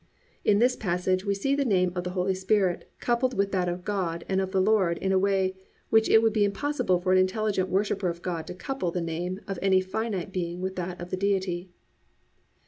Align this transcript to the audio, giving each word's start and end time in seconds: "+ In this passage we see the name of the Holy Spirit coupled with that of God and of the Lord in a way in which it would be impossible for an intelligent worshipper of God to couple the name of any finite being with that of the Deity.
"+ 0.25 0.43
In 0.43 0.57
this 0.57 0.75
passage 0.75 1.25
we 1.25 1.35
see 1.35 1.53
the 1.53 1.63
name 1.63 1.91
of 1.93 2.03
the 2.03 2.09
Holy 2.17 2.33
Spirit 2.33 2.89
coupled 2.99 3.35
with 3.37 3.51
that 3.51 3.69
of 3.69 3.85
God 3.85 4.25
and 4.27 4.41
of 4.41 4.49
the 4.51 4.59
Lord 4.59 4.97
in 4.97 5.11
a 5.11 5.19
way 5.19 5.45
in 5.49 5.53
which 5.91 6.09
it 6.09 6.23
would 6.23 6.33
be 6.33 6.43
impossible 6.43 6.99
for 6.99 7.11
an 7.11 7.19
intelligent 7.19 7.69
worshipper 7.69 8.09
of 8.09 8.23
God 8.23 8.47
to 8.47 8.55
couple 8.55 8.89
the 8.89 8.99
name 8.99 9.41
of 9.47 9.59
any 9.61 9.79
finite 9.79 10.31
being 10.33 10.59
with 10.59 10.75
that 10.75 10.99
of 10.99 11.11
the 11.11 11.17
Deity. 11.17 11.69